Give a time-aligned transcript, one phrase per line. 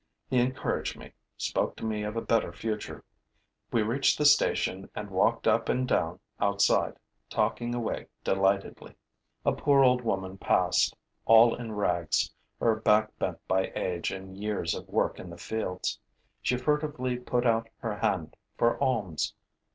[0.31, 3.03] He encouraged me, spoke to me of a better future.
[3.71, 6.95] We reached the station and walked up and down outside,
[7.29, 8.95] talking away delightfully.
[9.45, 14.73] A poor old woman passed, all in rags, her back bent by age and years
[14.73, 15.99] of work in the fields.
[16.41, 19.35] She furtively put out her hand for alms.